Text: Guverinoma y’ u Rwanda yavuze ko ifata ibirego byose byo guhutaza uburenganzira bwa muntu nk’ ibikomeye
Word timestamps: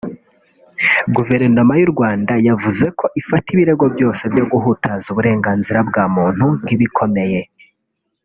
Guverinoma 1.15 1.73
y’ 1.79 1.83
u 1.87 1.89
Rwanda 1.93 2.33
yavuze 2.47 2.85
ko 2.99 3.05
ifata 3.21 3.47
ibirego 3.55 3.85
byose 3.95 4.21
byo 4.33 4.45
guhutaza 4.51 5.05
uburenganzira 5.09 5.79
bwa 5.89 6.03
muntu 6.15 6.45
nk’ 6.63 6.69
ibikomeye 6.77 7.41